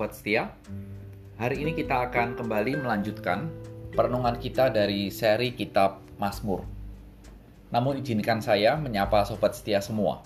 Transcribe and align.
Sobat 0.00 0.16
Setia. 0.16 0.48
Hari 1.36 1.60
ini 1.60 1.76
kita 1.76 2.08
akan 2.08 2.32
kembali 2.32 2.80
melanjutkan 2.80 3.52
perenungan 3.92 4.32
kita 4.40 4.72
dari 4.72 5.12
seri 5.12 5.52
kitab 5.52 6.00
Mazmur. 6.16 6.64
Namun 7.68 8.00
izinkan 8.00 8.40
saya 8.40 8.80
menyapa 8.80 9.28
Sobat 9.28 9.52
Setia 9.52 9.84
semua. 9.84 10.24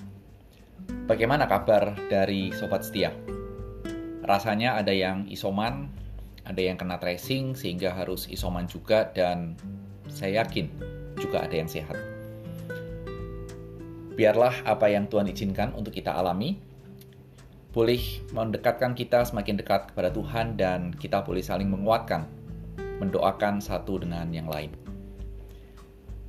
Bagaimana 1.11 1.51
kabar 1.51 1.91
dari 2.07 2.55
Sobat 2.55 2.87
Setia? 2.87 3.11
Rasanya 4.23 4.79
ada 4.79 4.95
yang 4.95 5.27
isoman, 5.27 5.91
ada 6.47 6.63
yang 6.63 6.79
kena 6.79 7.03
tracing 7.03 7.59
sehingga 7.59 7.99
harus 7.99 8.31
isoman 8.31 8.71
juga 8.71 9.11
dan 9.11 9.59
saya 10.07 10.47
yakin 10.47 10.71
juga 11.19 11.51
ada 11.51 11.55
yang 11.59 11.67
sehat. 11.67 11.99
Biarlah 14.15 14.55
apa 14.71 14.87
yang 14.87 15.11
Tuhan 15.11 15.27
izinkan 15.35 15.75
untuk 15.75 15.91
kita 15.99 16.15
alami 16.15 16.63
boleh 17.75 18.23
mendekatkan 18.31 18.95
kita 18.95 19.27
semakin 19.27 19.59
dekat 19.59 19.91
kepada 19.91 20.15
Tuhan 20.15 20.55
dan 20.55 20.95
kita 20.95 21.27
boleh 21.27 21.43
saling 21.43 21.67
menguatkan, 21.67 22.23
mendoakan 23.03 23.59
satu 23.59 23.99
dengan 23.99 24.31
yang 24.31 24.47
lain. 24.47 24.71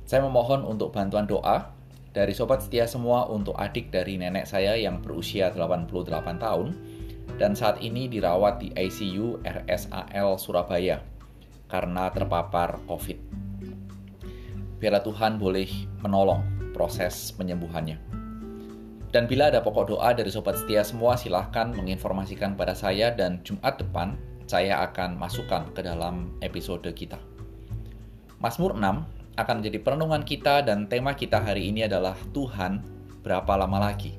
Saya 0.02 0.26
memohon 0.26 0.66
untuk 0.66 0.90
bantuan 0.90 1.30
doa 1.30 1.70
dari 2.10 2.34
sobat 2.34 2.66
setia 2.66 2.90
semua 2.90 3.30
untuk 3.30 3.54
adik 3.54 3.94
dari 3.94 4.18
nenek 4.18 4.50
saya 4.50 4.74
yang 4.74 4.98
berusia 4.98 5.54
88 5.54 6.42
tahun 6.42 6.74
dan 7.38 7.54
saat 7.54 7.78
ini 7.78 8.10
dirawat 8.10 8.62
di 8.62 8.74
ICU 8.74 9.46
RSAL 9.46 10.38
Surabaya 10.42 10.98
karena 11.70 12.10
terpapar 12.10 12.82
COVID. 12.90 13.18
Biarlah 14.82 15.02
Tuhan 15.02 15.38
boleh 15.38 15.70
menolong 16.02 16.42
proses 16.74 17.30
penyembuhannya. 17.34 18.05
Dan 19.14 19.30
bila 19.30 19.54
ada 19.54 19.62
pokok 19.62 19.94
doa 19.94 20.10
dari 20.10 20.28
sobat 20.34 20.58
setia 20.58 20.82
semua, 20.82 21.14
silahkan 21.14 21.70
menginformasikan 21.70 22.58
pada 22.58 22.74
saya 22.74 23.14
dan 23.14 23.38
Jumat 23.46 23.78
depan 23.78 24.18
saya 24.50 24.82
akan 24.82 25.14
masukkan 25.14 25.66
ke 25.74 25.82
dalam 25.82 26.34
episode 26.42 26.86
kita. 26.90 27.18
Mazmur 28.42 28.74
6 28.74 28.82
akan 29.38 29.54
menjadi 29.62 29.78
perenungan 29.82 30.22
kita 30.26 30.66
dan 30.66 30.90
tema 30.90 31.14
kita 31.14 31.38
hari 31.38 31.70
ini 31.70 31.86
adalah 31.86 32.18
Tuhan 32.34 32.82
berapa 33.22 33.52
lama 33.58 33.78
lagi? 33.90 34.18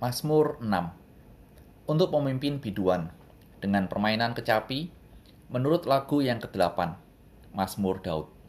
Mazmur 0.00 0.56
6 0.64 1.90
Untuk 1.90 2.08
pemimpin 2.08 2.56
biduan 2.56 3.12
dengan 3.60 3.84
permainan 3.84 4.32
kecapi 4.32 4.88
menurut 5.52 5.84
lagu 5.84 6.24
yang 6.24 6.40
ke-8 6.40 6.96
Mazmur 7.52 8.00
Daud 8.00 8.39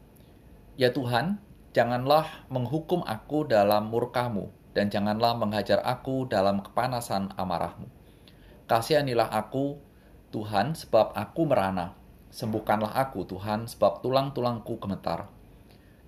Ya 0.82 0.90
Tuhan, 0.90 1.38
janganlah 1.78 2.50
menghukum 2.50 3.06
aku 3.06 3.46
dalam 3.46 3.94
murkamu, 3.94 4.50
dan 4.74 4.90
janganlah 4.90 5.38
menghajar 5.38 5.78
aku 5.86 6.26
dalam 6.26 6.66
kepanasan 6.66 7.38
amarahmu. 7.38 7.86
Kasihanilah 8.66 9.30
aku, 9.30 9.78
Tuhan, 10.34 10.74
sebab 10.74 11.14
aku 11.14 11.46
merana. 11.46 11.94
Sembuhkanlah 12.34 12.98
aku, 12.98 13.30
Tuhan, 13.30 13.70
sebab 13.70 14.02
tulang-tulangku 14.02 14.82
gemetar. 14.82 15.30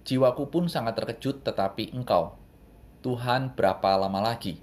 Jiwaku 0.10 0.50
pun 0.50 0.66
sangat 0.66 0.98
terkejut, 0.98 1.46
tetapi 1.46 1.94
Engkau, 1.94 2.42
Tuhan, 3.06 3.54
berapa 3.54 3.94
lama 3.94 4.26
lagi? 4.26 4.58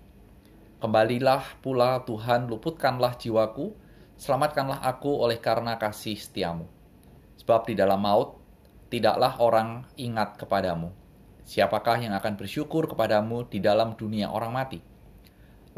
Kembalilah 0.83 1.62
pula, 1.62 2.02
Tuhan, 2.02 2.50
luputkanlah 2.50 3.14
jiwaku, 3.14 3.78
selamatkanlah 4.19 4.83
aku 4.83 5.22
oleh 5.22 5.39
karena 5.39 5.78
kasih 5.78 6.19
setiamu. 6.19 6.67
Sebab 7.39 7.70
di 7.70 7.78
dalam 7.78 8.02
maut 8.02 8.39
tidaklah 8.91 9.38
orang 9.38 9.86
ingat 9.94 10.34
kepadamu. 10.34 10.91
Siapakah 11.46 12.02
yang 12.02 12.14
akan 12.19 12.34
bersyukur 12.34 12.91
kepadamu 12.91 13.46
di 13.46 13.62
dalam 13.62 13.95
dunia 13.95 14.28
orang 14.28 14.51
mati? 14.51 14.83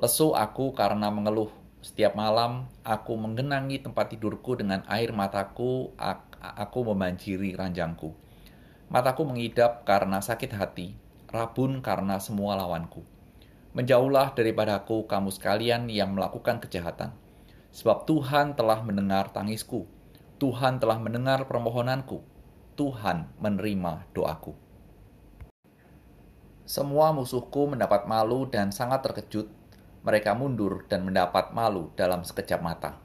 Lesu 0.01 0.33
aku 0.33 0.73
karena 0.73 1.13
mengeluh. 1.13 1.53
Setiap 1.85 2.17
malam 2.17 2.73
aku 2.81 3.13
menggenangi 3.21 3.85
tempat 3.85 4.17
tidurku 4.17 4.57
dengan 4.57 4.81
air 4.89 5.13
mataku, 5.13 5.93
aku 6.41 6.79
membanjiri 6.89 7.53
ranjangku. 7.53 8.17
Mataku 8.89 9.29
mengidap 9.29 9.85
karena 9.85 10.25
sakit 10.25 10.57
hati, 10.57 10.97
rabun 11.29 11.85
karena 11.85 12.17
semua 12.17 12.57
lawanku. 12.57 13.05
Menjauhlah 13.77 14.33
daripadaku 14.33 15.05
kamu 15.05 15.33
sekalian 15.33 15.89
yang 15.93 16.17
melakukan 16.17 16.61
kejahatan. 16.65 17.13
Sebab 17.73 18.05
Tuhan 18.05 18.57
telah 18.57 18.85
mendengar 18.85 19.33
tangisku. 19.33 19.89
Tuhan 20.37 20.77
telah 20.77 21.01
mendengar 21.01 21.49
permohonanku 21.49 22.32
Tuhan 22.73 23.29
menerima 23.37 24.09
doaku. 24.17 24.57
Semua 26.65 27.13
musuhku 27.13 27.69
mendapat 27.69 28.09
malu 28.09 28.49
dan 28.49 28.73
sangat 28.73 29.05
terkejut. 29.05 29.51
Mereka 30.03 30.33
mundur 30.35 30.89
dan 30.89 31.05
mendapat 31.05 31.53
malu 31.53 31.93
dalam 31.95 32.25
sekejap 32.25 32.59
mata. 32.65 32.99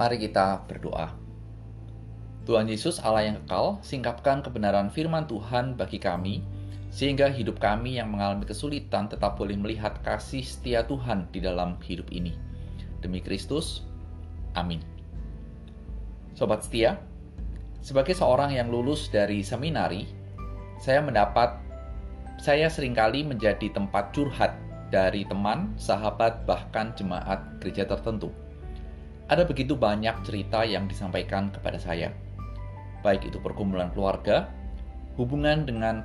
Mari 0.00 0.16
kita 0.16 0.64
berdoa. 0.64 1.12
Tuhan 2.48 2.66
Yesus 2.66 2.98
Allah 3.04 3.30
yang 3.30 3.36
kekal, 3.44 3.78
singkapkan 3.84 4.40
kebenaran 4.40 4.88
firman 4.88 5.28
Tuhan 5.28 5.76
bagi 5.76 6.00
kami, 6.00 6.40
sehingga 6.90 7.30
hidup 7.30 7.62
kami 7.62 8.02
yang 8.02 8.10
mengalami 8.10 8.42
kesulitan 8.44 9.06
tetap 9.06 9.38
boleh 9.38 9.54
melihat 9.54 10.02
kasih 10.02 10.42
setia 10.42 10.82
Tuhan 10.82 11.30
di 11.30 11.38
dalam 11.38 11.78
hidup 11.86 12.10
ini. 12.10 12.34
Demi 12.98 13.22
Kristus, 13.22 13.86
amin. 14.58 14.82
Sobat 16.34 16.66
setia, 16.66 16.98
sebagai 17.80 18.12
seorang 18.12 18.52
yang 18.52 18.68
lulus 18.68 19.08
dari 19.08 19.40
seminari, 19.40 20.04
saya 20.82 21.00
mendapat 21.00 21.56
saya 22.40 22.66
sering 22.72 22.96
kali 22.96 23.22
menjadi 23.22 23.70
tempat 23.70 24.16
curhat 24.16 24.56
dari 24.90 25.22
teman, 25.28 25.70
sahabat, 25.78 26.42
bahkan 26.44 26.90
jemaat 26.98 27.38
gereja 27.62 27.86
tertentu. 27.86 28.34
Ada 29.30 29.46
begitu 29.46 29.78
banyak 29.78 30.26
cerita 30.26 30.66
yang 30.66 30.90
disampaikan 30.90 31.54
kepada 31.54 31.78
saya, 31.78 32.10
baik 33.06 33.30
itu 33.30 33.38
pergumulan 33.38 33.94
keluarga, 33.94 34.50
hubungan 35.14 35.62
dengan 35.62 36.02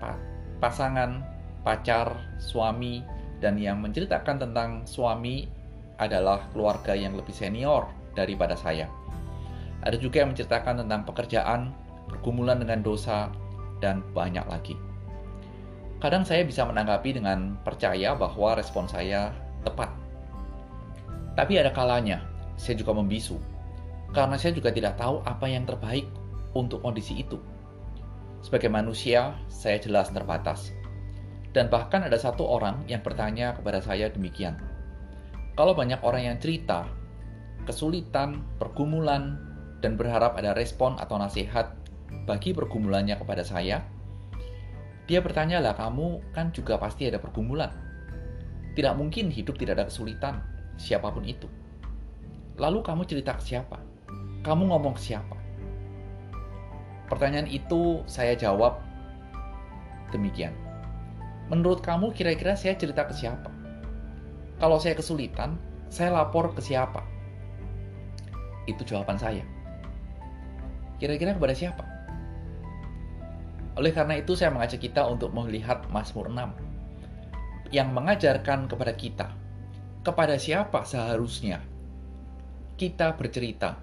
pasangan, 0.60 1.24
pacar, 1.66 2.16
suami, 2.40 3.02
dan 3.44 3.60
yang 3.60 3.82
menceritakan 3.84 4.40
tentang 4.40 4.70
suami 4.88 5.48
adalah 6.00 6.44
keluarga 6.52 6.96
yang 6.96 7.16
lebih 7.16 7.32
senior 7.32 7.88
daripada 8.16 8.56
saya. 8.56 8.88
Ada 9.86 10.00
juga 10.02 10.24
yang 10.24 10.34
menceritakan 10.34 10.82
tentang 10.84 11.06
pekerjaan, 11.06 11.72
pergumulan 12.10 12.58
dengan 12.60 12.82
dosa, 12.82 13.30
dan 13.84 14.02
banyak 14.16 14.44
lagi. 14.48 14.76
Kadang 16.00 16.28
saya 16.28 16.44
bisa 16.44 16.68
menanggapi 16.68 17.16
dengan 17.16 17.56
percaya 17.64 18.14
bahwa 18.16 18.56
respon 18.56 18.88
saya 18.88 19.32
tepat. 19.64 19.90
Tapi 21.36 21.60
ada 21.60 21.72
kalanya 21.72 22.24
saya 22.56 22.80
juga 22.80 22.96
membisu, 22.96 23.36
karena 24.16 24.40
saya 24.40 24.56
juga 24.56 24.72
tidak 24.72 24.96
tahu 24.96 25.20
apa 25.28 25.46
yang 25.48 25.68
terbaik 25.68 26.08
untuk 26.56 26.80
kondisi 26.80 27.20
itu. 27.20 27.36
Sebagai 28.46 28.70
manusia, 28.70 29.34
saya 29.50 29.82
jelas 29.82 30.14
terbatas. 30.14 30.70
Dan 31.50 31.66
bahkan 31.66 32.06
ada 32.06 32.14
satu 32.14 32.46
orang 32.46 32.86
yang 32.86 33.02
bertanya 33.02 33.58
kepada 33.58 33.82
saya 33.82 34.14
demikian. 34.14 34.54
Kalau 35.58 35.74
banyak 35.74 35.98
orang 36.06 36.30
yang 36.30 36.38
cerita, 36.38 36.86
kesulitan, 37.66 38.46
pergumulan, 38.62 39.42
dan 39.82 39.98
berharap 39.98 40.38
ada 40.38 40.54
respon 40.54 40.94
atau 41.02 41.18
nasihat 41.18 41.74
bagi 42.30 42.54
pergumulannya 42.54 43.18
kepada 43.18 43.42
saya, 43.42 43.82
dia 45.10 45.26
bertanya 45.26 45.58
lah, 45.58 45.74
kamu 45.74 46.22
kan 46.30 46.54
juga 46.54 46.78
pasti 46.78 47.10
ada 47.10 47.18
pergumulan. 47.18 47.74
Tidak 48.78 48.94
mungkin 48.94 49.34
hidup 49.34 49.58
tidak 49.58 49.82
ada 49.82 49.86
kesulitan, 49.90 50.46
siapa 50.78 51.10
pun 51.10 51.26
itu. 51.26 51.50
Lalu 52.62 52.86
kamu 52.86 53.10
cerita 53.10 53.42
ke 53.42 53.42
siapa? 53.42 53.82
Kamu 54.46 54.70
ngomong 54.70 54.94
ke 54.94 55.02
siapa? 55.02 55.35
Pertanyaan 57.06 57.50
itu 57.50 58.02
saya 58.10 58.34
jawab 58.34 58.82
demikian. 60.10 60.54
Menurut 61.52 61.86
kamu 61.86 62.14
kira-kira 62.18 62.58
saya 62.58 62.74
cerita 62.74 63.06
ke 63.06 63.14
siapa? 63.14 63.54
Kalau 64.58 64.82
saya 64.82 64.98
kesulitan, 64.98 65.60
saya 65.94 66.10
lapor 66.16 66.56
ke 66.58 66.62
siapa? 66.64 67.06
Itu 68.66 68.82
jawaban 68.82 69.22
saya. 69.22 69.46
Kira-kira 70.98 71.38
kepada 71.38 71.54
siapa? 71.54 71.86
Oleh 73.76 73.92
karena 73.92 74.18
itu 74.18 74.34
saya 74.34 74.50
mengajak 74.56 74.82
kita 74.82 75.04
untuk 75.06 75.36
melihat 75.36 75.84
Mazmur 75.92 76.32
6 76.32 76.66
yang 77.76 77.92
mengajarkan 77.92 78.72
kepada 78.72 78.94
kita 78.96 79.28
kepada 80.06 80.38
siapa 80.38 80.86
seharusnya 80.86 81.60
kita 82.78 83.18
bercerita 83.18 83.82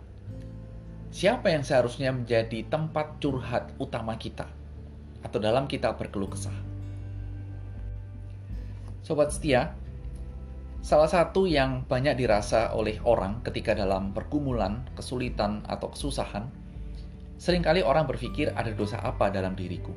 siapa 1.13 1.53
yang 1.53 1.63
seharusnya 1.63 2.11
menjadi 2.11 2.65
tempat 2.67 3.21
curhat 3.21 3.71
utama 3.77 4.17
kita 4.17 4.49
atau 5.23 5.39
dalam 5.39 5.69
kita 5.69 5.93
berkeluh 5.95 6.33
kesah. 6.33 6.57
Sobat 9.05 9.31
setia, 9.31 9.77
salah 10.81 11.11
satu 11.13 11.45
yang 11.47 11.85
banyak 11.85 12.17
dirasa 12.17 12.73
oleh 12.75 12.97
orang 13.07 13.45
ketika 13.45 13.77
dalam 13.77 14.11
pergumulan, 14.17 14.89
kesulitan, 14.97 15.63
atau 15.69 15.93
kesusahan, 15.93 16.49
Seringkali 17.43 17.83
orang 17.83 18.07
berpikir 18.07 18.55
ada 18.55 18.71
dosa 18.71 19.03
apa 19.03 19.27
dalam 19.27 19.59
diriku, 19.59 19.91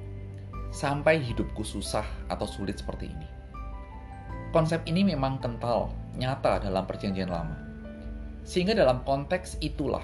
sampai 0.73 1.21
hidupku 1.21 1.61
susah 1.61 2.01
atau 2.25 2.49
sulit 2.49 2.81
seperti 2.81 3.05
ini. 3.05 3.29
Konsep 4.49 4.81
ini 4.89 5.05
memang 5.05 5.37
kental, 5.37 5.93
nyata 6.17 6.57
dalam 6.65 6.89
perjanjian 6.89 7.29
lama. 7.29 7.53
Sehingga 8.41 8.73
dalam 8.73 9.05
konteks 9.05 9.61
itulah, 9.61 10.01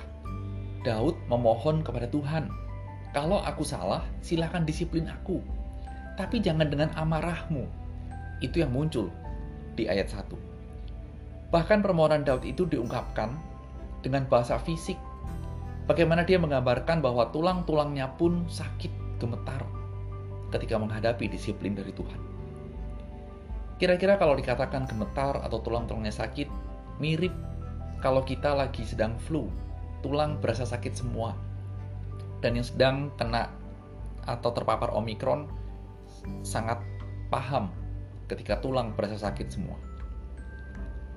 Daud 0.81 1.17
memohon 1.29 1.85
kepada 1.85 2.09
Tuhan, 2.09 2.49
kalau 3.11 3.41
aku 3.43 3.61
salah, 3.61 4.05
silahkan 4.23 4.65
disiplin 4.65 5.05
aku. 5.09 5.43
Tapi 6.15 6.41
jangan 6.41 6.67
dengan 6.69 6.89
amarahmu. 6.97 7.65
Itu 8.41 8.61
yang 8.61 8.73
muncul 8.73 9.13
di 9.77 9.85
ayat 9.87 10.09
1. 10.09 11.53
Bahkan 11.53 11.79
permohonan 11.83 12.25
Daud 12.25 12.47
itu 12.47 12.65
diungkapkan 12.65 13.35
dengan 14.01 14.25
bahasa 14.25 14.57
fisik 14.57 14.97
Bagaimana 15.91 16.23
dia 16.23 16.37
menggambarkan 16.37 17.01
bahwa 17.01 17.27
tulang-tulangnya 17.33 18.13
pun 18.15 18.45
sakit 18.47 19.19
gemetar 19.19 19.65
ketika 20.53 20.79
menghadapi 20.79 21.25
disiplin 21.27 21.73
dari 21.75 21.91
Tuhan. 21.91 22.21
Kira-kira 23.75 24.15
kalau 24.21 24.37
dikatakan 24.39 24.85
gemetar 24.85 25.41
atau 25.43 25.57
tulang-tulangnya 25.57 26.15
sakit, 26.15 26.47
mirip 27.01 27.35
kalau 27.97 28.21
kita 28.21 28.53
lagi 28.53 28.87
sedang 28.87 29.19
flu, 29.25 29.51
tulang 30.01 30.37
berasa 30.41 30.67
sakit 30.67 30.93
semua. 30.93 31.33
Dan 32.41 32.57
yang 32.57 32.65
sedang 32.65 33.13
kena 33.15 33.53
atau 34.25 34.49
terpapar 34.53 34.93
Omikron 34.93 35.49
sangat 36.45 36.81
paham 37.29 37.69
ketika 38.29 38.61
tulang 38.61 38.93
berasa 38.93 39.17
sakit 39.17 39.47
semua. 39.49 39.77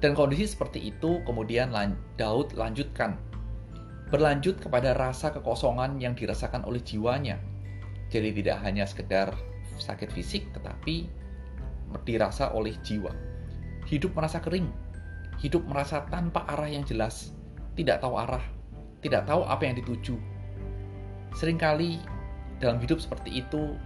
Dan 0.05 0.13
kondisi 0.13 0.45
seperti 0.45 0.85
itu 0.93 1.25
kemudian 1.25 1.73
Daud 2.21 2.53
lanjutkan 2.57 3.17
berlanjut 4.13 4.61
kepada 4.61 4.93
rasa 4.93 5.33
kekosongan 5.33 5.97
yang 5.99 6.13
dirasakan 6.13 6.63
oleh 6.69 6.79
jiwanya. 6.85 7.41
Jadi 8.13 8.31
tidak 8.37 8.61
hanya 8.63 8.85
sekedar 8.85 9.33
sakit 9.81 10.13
fisik, 10.13 10.53
tetapi 10.55 11.09
dirasa 12.05 12.53
oleh 12.53 12.77
jiwa. 12.85 13.11
Hidup 13.89 14.13
merasa 14.15 14.39
kering, 14.39 14.69
hidup 15.41 15.65
merasa 15.67 16.05
tanpa 16.13 16.47
arah 16.47 16.69
yang 16.69 16.85
jelas, 16.87 17.35
tidak 17.75 18.03
tahu 18.05 18.15
arah, 18.19 18.45
tidak 19.05 19.29
tahu 19.29 19.45
apa 19.45 19.69
yang 19.69 19.77
dituju. 19.77 20.17
Seringkali 21.37 22.01
dalam 22.59 22.81
hidup 22.81 22.99
seperti 22.99 23.45
itu, 23.45 23.77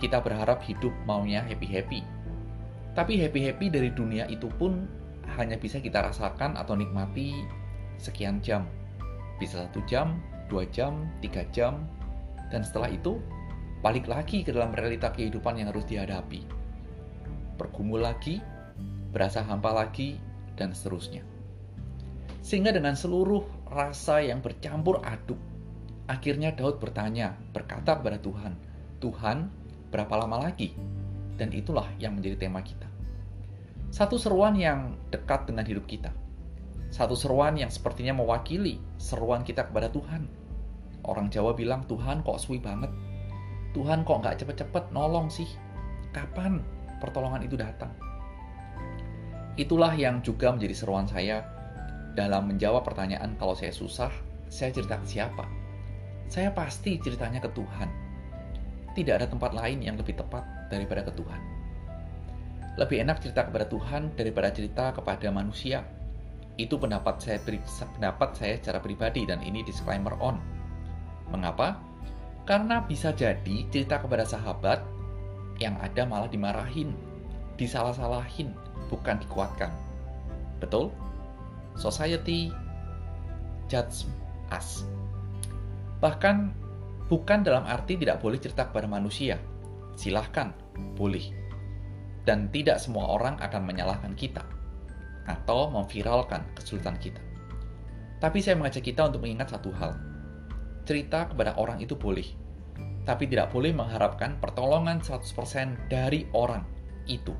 kita 0.00 0.24
berharap 0.24 0.64
hidup 0.64 0.90
maunya 1.04 1.44
happy-happy. 1.44 2.00
Tapi 2.96 3.20
happy-happy 3.20 3.68
dari 3.68 3.92
dunia 3.92 4.24
itu 4.32 4.48
pun 4.56 4.88
hanya 5.36 5.60
bisa 5.60 5.78
kita 5.78 6.00
rasakan 6.00 6.56
atau 6.56 6.72
nikmati 6.72 7.44
sekian 8.00 8.40
jam 8.40 8.66
bisa 9.42 9.66
satu 9.66 9.82
jam, 9.90 10.22
dua 10.46 10.62
jam, 10.70 11.10
tiga 11.18 11.42
jam, 11.50 11.82
dan 12.54 12.62
setelah 12.62 12.86
itu 12.94 13.18
balik 13.82 14.06
lagi 14.06 14.46
ke 14.46 14.54
dalam 14.54 14.70
realita 14.70 15.10
kehidupan 15.10 15.58
yang 15.58 15.74
harus 15.74 15.82
dihadapi. 15.90 16.46
Bergumul 17.58 18.06
lagi, 18.06 18.38
berasa 19.10 19.42
hampa 19.42 19.74
lagi, 19.74 20.22
dan 20.54 20.70
seterusnya. 20.70 21.26
Sehingga 22.42 22.74
dengan 22.74 22.98
seluruh 22.98 23.70
rasa 23.70 24.20
yang 24.20 24.42
bercampur 24.42 24.98
aduk, 25.06 25.38
akhirnya 26.10 26.52
Daud 26.52 26.82
bertanya, 26.82 27.38
berkata 27.54 27.96
kepada 27.96 28.18
Tuhan, 28.18 28.58
Tuhan, 28.98 29.48
berapa 29.94 30.14
lama 30.18 30.50
lagi? 30.50 30.74
Dan 31.38 31.54
itulah 31.54 31.86
yang 32.02 32.18
menjadi 32.18 32.50
tema 32.50 32.60
kita. 32.60 32.90
Satu 33.94 34.18
seruan 34.18 34.58
yang 34.58 34.98
dekat 35.14 35.46
dengan 35.46 35.64
hidup 35.64 35.86
kita 35.86 36.10
satu 36.92 37.16
seruan 37.16 37.56
yang 37.56 37.72
sepertinya 37.72 38.20
mewakili 38.20 38.76
seruan 39.00 39.40
kita 39.40 39.64
kepada 39.64 39.88
Tuhan. 39.88 40.28
Orang 41.08 41.32
Jawa 41.32 41.56
bilang, 41.56 41.88
Tuhan 41.88 42.20
kok 42.20 42.36
suwi 42.36 42.60
banget. 42.60 42.92
Tuhan 43.72 44.04
kok 44.04 44.20
nggak 44.20 44.44
cepet-cepet 44.44 44.92
nolong 44.92 45.32
sih. 45.32 45.48
Kapan 46.12 46.60
pertolongan 47.00 47.48
itu 47.48 47.56
datang? 47.56 47.88
Itulah 49.56 49.96
yang 49.96 50.20
juga 50.20 50.52
menjadi 50.52 50.76
seruan 50.76 51.08
saya 51.08 51.40
dalam 52.12 52.48
menjawab 52.52 52.84
pertanyaan 52.84 53.36
kalau 53.40 53.56
saya 53.56 53.72
susah, 53.72 54.12
saya 54.52 54.68
cerita 54.72 55.00
ke 55.00 55.06
siapa? 55.08 55.44
Saya 56.28 56.52
pasti 56.52 57.00
ceritanya 57.00 57.40
ke 57.40 57.50
Tuhan. 57.52 57.88
Tidak 58.92 59.14
ada 59.16 59.24
tempat 59.28 59.56
lain 59.56 59.80
yang 59.80 59.96
lebih 59.96 60.16
tepat 60.16 60.44
daripada 60.68 61.04
ke 61.04 61.12
Tuhan. 61.16 61.40
Lebih 62.76 63.04
enak 63.04 63.20
cerita 63.20 63.48
kepada 63.48 63.68
Tuhan 63.68 64.12
daripada 64.16 64.48
cerita 64.52 64.92
kepada 64.96 65.28
manusia 65.28 65.84
itu 66.60 66.76
pendapat 66.76 67.16
saya 67.20 67.40
pendapat 67.96 68.36
saya 68.36 68.60
secara 68.60 68.80
pribadi 68.80 69.24
dan 69.24 69.40
ini 69.40 69.64
disclaimer 69.64 70.12
on. 70.20 70.36
Mengapa? 71.32 71.80
Karena 72.44 72.84
bisa 72.84 73.12
jadi 73.16 73.64
cerita 73.72 74.00
kepada 74.00 74.28
sahabat 74.28 74.84
yang 75.60 75.76
ada 75.80 76.04
malah 76.04 76.28
dimarahin, 76.28 76.92
disalah-salahin, 77.56 78.52
bukan 78.92 79.16
dikuatkan. 79.20 79.72
Betul? 80.60 80.92
Society 81.76 82.52
judge 83.70 84.04
us. 84.52 84.84
Bahkan 86.02 86.36
bukan 87.08 87.40
dalam 87.46 87.64
arti 87.64 87.96
tidak 87.96 88.20
boleh 88.20 88.36
cerita 88.36 88.68
kepada 88.68 88.90
manusia. 88.90 89.40
Silahkan, 89.96 90.52
boleh. 90.96 91.32
Dan 92.22 92.52
tidak 92.54 92.78
semua 92.78 93.12
orang 93.18 93.38
akan 93.40 93.62
menyalahkan 93.66 94.14
kita 94.14 94.44
atau 95.26 95.70
memviralkan 95.70 96.42
kesulitan 96.54 96.98
kita. 96.98 97.22
Tapi 98.22 98.38
saya 98.38 98.54
mengajak 98.54 98.86
kita 98.86 99.10
untuk 99.10 99.26
mengingat 99.26 99.50
satu 99.50 99.74
hal. 99.74 99.98
Cerita 100.86 101.30
kepada 101.30 101.58
orang 101.58 101.78
itu 101.82 101.94
boleh, 101.94 102.26
tapi 103.02 103.26
tidak 103.26 103.50
boleh 103.50 103.74
mengharapkan 103.74 104.38
pertolongan 104.38 105.02
100% 105.02 105.90
dari 105.90 106.26
orang 106.34 106.62
itu. 107.06 107.34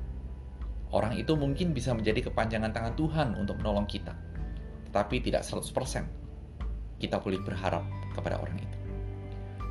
Orang 0.93 1.17
itu 1.17 1.33
mungkin 1.33 1.73
bisa 1.73 1.97
menjadi 1.97 2.29
kepanjangan 2.29 2.69
tangan 2.77 2.95
Tuhan 3.01 3.29
untuk 3.41 3.57
menolong 3.65 3.89
kita, 3.89 4.13
tetapi 4.93 5.25
tidak 5.25 5.41
100%. 5.41 6.05
Kita 7.01 7.17
boleh 7.17 7.41
berharap 7.41 7.81
kepada 8.13 8.37
orang 8.37 8.61
itu. 8.61 8.79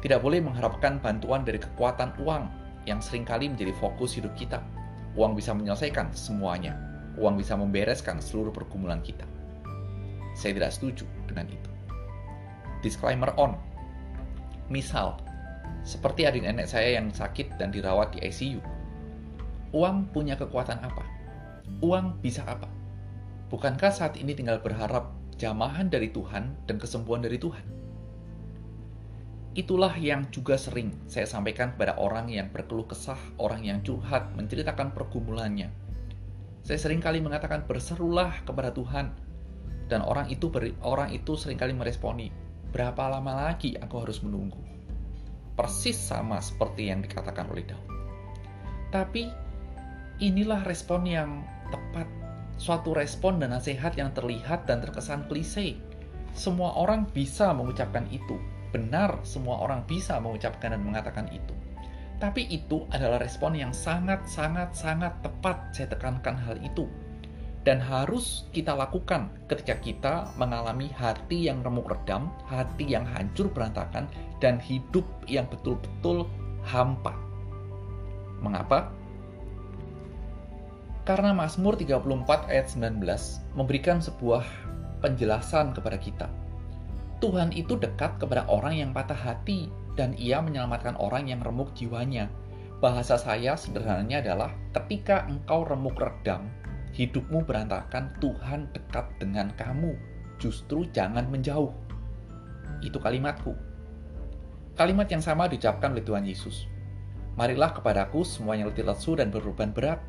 Tidak 0.01 0.17
boleh 0.17 0.41
mengharapkan 0.41 0.97
bantuan 0.97 1.45
dari 1.45 1.61
kekuatan 1.61 2.17
uang 2.25 2.49
yang 2.89 2.97
sering 2.97 3.21
kali 3.21 3.45
menjadi 3.45 3.69
fokus 3.77 4.17
hidup 4.17 4.33
kita. 4.33 4.65
Uang 5.13 5.37
bisa 5.37 5.53
menyelesaikan 5.53 6.09
semuanya, 6.17 6.73
uang 7.21 7.37
bisa 7.37 7.53
membereskan 7.53 8.17
seluruh 8.17 8.49
pergumulan 8.49 9.05
kita. 9.05 9.29
Saya 10.33 10.57
tidak 10.57 10.73
setuju 10.73 11.05
dengan 11.29 11.45
itu. 11.53 11.69
Disclaimer 12.81 13.29
on. 13.37 13.53
Misal, 14.73 15.21
seperti 15.85 16.25
adik 16.25 16.49
nenek 16.49 16.65
saya 16.65 16.97
yang 16.97 17.13
sakit 17.13 17.61
dan 17.61 17.69
dirawat 17.69 18.17
di 18.17 18.25
ICU. 18.25 18.80
Uang 19.71 20.11
punya 20.11 20.35
kekuatan 20.35 20.83
apa? 20.83 21.03
Uang 21.79 22.19
bisa 22.19 22.43
apa? 22.43 22.67
Bukankah 23.47 23.91
saat 23.91 24.19
ini 24.19 24.35
tinggal 24.35 24.59
berharap 24.59 25.11
jamahan 25.39 25.87
dari 25.87 26.11
Tuhan 26.11 26.55
dan 26.67 26.75
kesembuhan 26.79 27.23
dari 27.23 27.39
Tuhan? 27.39 27.63
Itulah 29.51 29.95
yang 29.99 30.31
juga 30.31 30.55
sering 30.55 30.95
saya 31.11 31.27
sampaikan 31.27 31.75
kepada 31.75 31.99
orang 31.99 32.31
yang 32.31 32.47
berkeluh 32.51 32.87
kesah, 32.87 33.19
orang 33.35 33.67
yang 33.67 33.83
curhat, 33.83 34.31
menceritakan 34.39 34.95
pergumulannya, 34.95 35.67
saya 36.61 36.77
sering 36.77 37.01
kali 37.01 37.17
mengatakan 37.17 37.65
berserulah 37.65 38.45
kepada 38.45 38.69
Tuhan. 38.69 39.09
Dan 39.89 40.05
orang 40.05 40.31
itu 40.31 40.47
beri, 40.47 40.71
orang 40.85 41.11
itu 41.11 41.35
sering 41.35 41.59
kali 41.59 41.75
meresponi, 41.75 42.31
berapa 42.71 43.11
lama 43.11 43.49
lagi 43.49 43.75
aku 43.75 44.07
harus 44.07 44.23
menunggu? 44.23 44.61
Persis 45.57 45.99
sama 45.99 46.39
seperti 46.39 46.87
yang 46.87 47.03
dikatakan 47.03 47.51
oleh 47.51 47.67
Daud. 47.67 47.89
Tapi 48.93 49.27
inilah 50.21 50.61
respon 50.63 51.03
yang 51.03 51.43
tepat. 51.73 52.05
Suatu 52.61 52.93
respon 52.93 53.41
dan 53.41 53.57
nasihat 53.57 53.97
yang 53.97 54.13
terlihat 54.13 54.69
dan 54.69 54.85
terkesan 54.85 55.25
klise. 55.25 55.75
Semua 56.37 56.77
orang 56.77 57.09
bisa 57.09 57.49
mengucapkan 57.51 58.05
itu. 58.13 58.37
Benar, 58.71 59.19
semua 59.25 59.59
orang 59.59 59.83
bisa 59.89 60.21
mengucapkan 60.21 60.71
dan 60.71 60.85
mengatakan 60.85 61.27
itu. 61.33 61.51
Tapi 62.21 62.45
itu 62.53 62.85
adalah 62.93 63.17
respon 63.17 63.57
yang 63.57 63.73
sangat-sangat-sangat 63.73 65.25
tepat. 65.25 65.57
Saya 65.73 65.89
tekankan 65.89 66.37
hal 66.37 66.61
itu. 66.61 66.85
Dan 67.65 67.81
harus 67.81 68.45
kita 68.53 68.77
lakukan 68.77 69.29
ketika 69.49 69.75
kita 69.81 70.13
mengalami 70.37 70.89
hati 70.93 71.49
yang 71.49 71.65
remuk 71.65 71.89
redam, 71.89 72.29
hati 72.45 72.85
yang 72.89 73.05
hancur 73.09 73.49
berantakan, 73.49 74.05
dan 74.37 74.61
hidup 74.61 75.05
yang 75.25 75.49
betul-betul 75.49 76.29
hampa. 76.61 77.13
Mengapa? 78.41 79.00
Karena 81.11 81.35
Mazmur 81.35 81.75
34 81.75 82.47
ayat 82.47 82.71
19 82.71 83.03
memberikan 83.59 83.99
sebuah 83.99 84.47
penjelasan 85.03 85.75
kepada 85.75 85.99
kita. 85.99 86.31
Tuhan 87.19 87.51
itu 87.51 87.75
dekat 87.75 88.15
kepada 88.15 88.47
orang 88.47 88.79
yang 88.79 88.95
patah 88.95 89.19
hati 89.19 89.67
dan 89.99 90.15
ia 90.15 90.39
menyelamatkan 90.39 90.95
orang 90.95 91.27
yang 91.27 91.43
remuk 91.43 91.67
jiwanya. 91.75 92.31
Bahasa 92.79 93.19
saya 93.19 93.59
sederhananya 93.59 94.23
adalah 94.23 94.55
ketika 94.71 95.27
engkau 95.27 95.67
remuk 95.67 95.99
redam, 95.99 96.47
hidupmu 96.95 97.43
berantakan, 97.43 98.15
Tuhan 98.23 98.71
dekat 98.71 99.11
dengan 99.19 99.51
kamu. 99.59 99.91
Justru 100.39 100.87
jangan 100.95 101.27
menjauh. 101.27 101.75
Itu 102.79 103.03
kalimatku. 103.03 103.51
Kalimat 104.79 105.11
yang 105.11 105.19
sama 105.19 105.51
diucapkan 105.51 105.91
oleh 105.91 106.07
Tuhan 106.07 106.23
Yesus. 106.23 106.71
Marilah 107.35 107.75
kepadaku 107.75 108.23
semua 108.23 108.55
yang 108.55 108.71
letih 108.71 108.87
lesu 108.87 109.19
dan 109.19 109.27
berbeban 109.27 109.75
berat. 109.75 109.99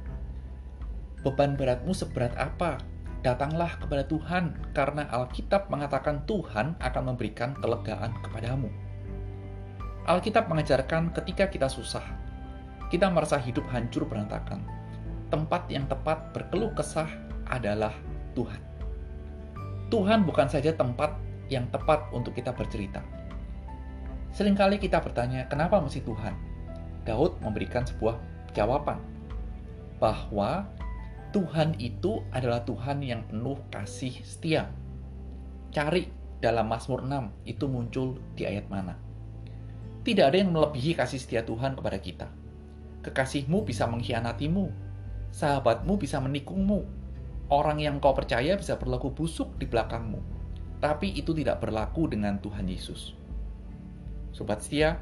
Beban 1.22 1.54
beratmu 1.54 1.94
seberat 1.94 2.34
apa? 2.34 2.82
Datanglah 3.22 3.78
kepada 3.78 4.02
Tuhan, 4.10 4.58
karena 4.74 5.06
Alkitab 5.06 5.70
mengatakan 5.70 6.26
Tuhan 6.26 6.74
akan 6.82 7.02
memberikan 7.14 7.54
kelegaan 7.62 8.10
kepadamu. 8.26 8.66
Alkitab 10.10 10.50
mengajarkan 10.50 11.14
ketika 11.14 11.46
kita 11.46 11.70
susah, 11.70 12.02
kita 12.90 13.06
merasa 13.06 13.38
hidup 13.38 13.62
hancur 13.70 14.02
berantakan. 14.10 14.66
Tempat 15.30 15.70
yang 15.70 15.86
tepat 15.86 16.34
berkeluh 16.34 16.74
kesah 16.74 17.06
adalah 17.46 17.94
Tuhan. 18.34 18.58
Tuhan 19.94 20.26
bukan 20.26 20.50
saja 20.50 20.74
tempat 20.74 21.14
yang 21.46 21.70
tepat 21.70 22.10
untuk 22.10 22.34
kita 22.34 22.50
bercerita. 22.50 22.98
Seringkali 24.34 24.82
kita 24.82 24.98
bertanya, 24.98 25.46
kenapa 25.46 25.78
mesti 25.78 26.02
Tuhan? 26.02 26.34
Daud 27.06 27.38
memberikan 27.44 27.86
sebuah 27.86 28.18
jawaban 28.56 28.98
bahwa 30.02 30.66
Tuhan 31.32 31.80
itu 31.80 32.20
adalah 32.28 32.60
Tuhan 32.68 33.00
yang 33.00 33.24
penuh 33.24 33.56
kasih 33.72 34.12
setia. 34.20 34.68
Cari 35.72 36.12
dalam 36.44 36.68
Mazmur 36.68 37.00
6 37.08 37.48
itu 37.48 37.64
muncul 37.64 38.20
di 38.36 38.44
ayat 38.44 38.68
mana. 38.68 39.00
Tidak 40.04 40.28
ada 40.28 40.36
yang 40.36 40.52
melebihi 40.52 40.92
kasih 40.92 41.16
setia 41.16 41.40
Tuhan 41.40 41.72
kepada 41.72 41.96
kita. 41.96 42.28
Kekasihmu 43.00 43.64
bisa 43.64 43.88
mengkhianatimu, 43.88 44.68
sahabatmu 45.32 45.96
bisa 45.96 46.20
menikungmu, 46.20 46.84
orang 47.48 47.80
yang 47.80 47.96
kau 47.96 48.12
percaya 48.12 48.52
bisa 48.60 48.76
berlaku 48.76 49.08
busuk 49.16 49.56
di 49.56 49.64
belakangmu. 49.64 50.20
Tapi 50.84 51.16
itu 51.16 51.32
tidak 51.32 51.64
berlaku 51.64 52.12
dengan 52.12 52.42
Tuhan 52.44 52.68
Yesus. 52.68 53.16
Sobat 54.36 54.60
setia, 54.60 55.00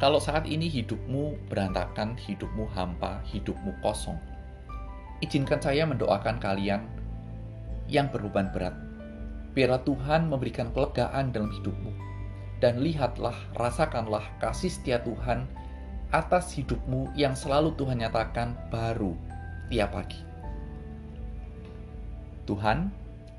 kalau 0.00 0.16
saat 0.16 0.48
ini 0.48 0.70
hidupmu 0.70 1.50
berantakan, 1.52 2.16
hidupmu 2.16 2.70
hampa, 2.72 3.20
hidupmu 3.28 3.76
kosong, 3.84 4.16
izinkan 5.20 5.60
saya 5.60 5.84
mendoakan 5.84 6.40
kalian 6.40 6.84
yang 7.88 8.08
berbeban 8.08 8.48
berat. 8.52 8.72
Biarlah 9.52 9.82
Tuhan 9.84 10.30
memberikan 10.30 10.72
kelegaan 10.72 11.34
dalam 11.34 11.50
hidupmu. 11.52 11.92
Dan 12.60 12.84
lihatlah, 12.84 13.34
rasakanlah 13.56 14.24
kasih 14.36 14.68
setia 14.68 15.00
Tuhan 15.00 15.48
atas 16.12 16.52
hidupmu 16.52 17.16
yang 17.16 17.32
selalu 17.32 17.72
Tuhan 17.80 18.04
nyatakan 18.04 18.52
baru 18.68 19.16
tiap 19.72 19.96
pagi. 19.96 20.20
Tuhan, 22.44 22.92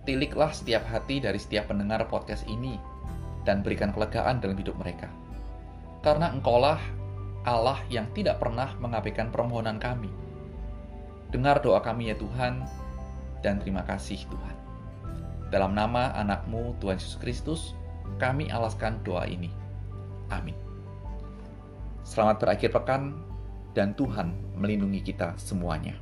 tiliklah 0.10 0.50
setiap 0.50 0.82
hati 0.90 1.22
dari 1.22 1.38
setiap 1.38 1.70
pendengar 1.70 2.02
podcast 2.10 2.48
ini 2.50 2.82
dan 3.46 3.62
berikan 3.62 3.94
kelegaan 3.94 4.42
dalam 4.42 4.58
hidup 4.58 4.74
mereka. 4.82 5.12
Karena 6.02 6.34
engkaulah 6.34 6.82
Allah 7.46 7.78
yang 7.94 8.10
tidak 8.18 8.42
pernah 8.42 8.74
mengabaikan 8.82 9.30
permohonan 9.30 9.78
kami 9.78 10.10
Dengar 11.32 11.64
doa 11.64 11.80
kami 11.80 12.12
ya 12.12 12.16
Tuhan, 12.20 12.68
dan 13.40 13.64
terima 13.64 13.88
kasih 13.88 14.20
Tuhan. 14.28 14.56
Dalam 15.48 15.72
nama 15.72 16.12
anakmu 16.20 16.76
Tuhan 16.84 17.00
Yesus 17.00 17.16
Kristus, 17.16 17.62
kami 18.20 18.52
alaskan 18.52 19.00
doa 19.08 19.24
ini. 19.24 19.48
Amin. 20.28 20.56
Selamat 22.04 22.44
berakhir 22.44 22.76
pekan, 22.76 23.16
dan 23.72 23.96
Tuhan 23.96 24.36
melindungi 24.60 25.00
kita 25.00 25.40
semuanya. 25.40 25.96